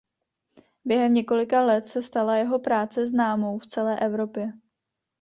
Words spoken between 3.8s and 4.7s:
Evropě.